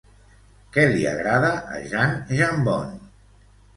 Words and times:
Què 0.77 0.85
li 0.93 1.03
agrada 1.11 1.51
a 1.75 1.81
Jan 1.93 2.17
Jambon? 2.41 2.97